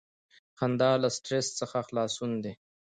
•خندا 0.57 0.91
له 1.01 1.09
سټریس 1.17 1.47
څخه 1.59 1.77
خلاصون 1.87 2.31
دی. 2.43 2.53